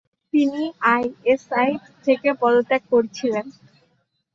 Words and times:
তিনি 0.33 0.63
আইএসআই 0.91 1.71
থেকে 2.05 2.29
পদত্যাগ 2.41 2.81
করেছিলেন। 2.91 3.45